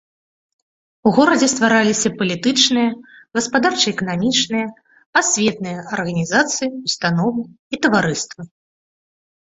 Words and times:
У 1.09 1.11
горадзе 1.17 1.49
ствараліся 1.55 2.09
палітычныя, 2.21 2.89
гаспадарча-эканамічныя, 3.41 4.65
асветныя 5.25 5.79
арганізацыі, 5.95 6.69
установы 6.87 7.41
і 7.53 7.75
таварыствы. 7.87 8.41